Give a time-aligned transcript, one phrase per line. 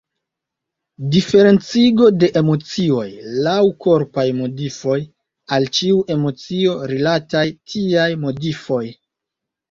[1.15, 3.03] Diferencigo de emocioj
[3.47, 4.95] laŭ korpaj modifoj:
[5.57, 7.43] al ĉiu emocio rilataj
[7.75, 8.81] tiaj modifoj.